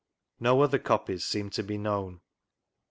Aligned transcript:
No 0.39 0.61
other 0.63 0.79
copies 0.79 1.23
seem 1.23 1.51
to 1.51 1.61
be 1.61 1.77
known. 1.77 2.21